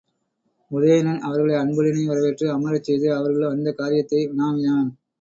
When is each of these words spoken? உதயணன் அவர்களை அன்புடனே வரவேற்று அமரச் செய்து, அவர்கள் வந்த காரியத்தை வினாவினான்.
உதயணன் 0.71 1.19
அவர்களை 1.21 1.55
அன்புடனே 1.55 2.05
வரவேற்று 2.05 2.47
அமரச் 2.51 2.83
செய்து, 2.83 3.13
அவர்கள் 3.13 3.49
வந்த 3.49 3.71
காரியத்தை 3.73 4.27
வினாவினான். 4.27 4.89